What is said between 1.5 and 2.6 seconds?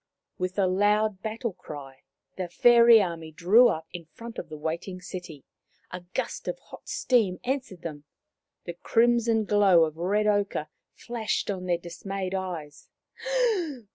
cry the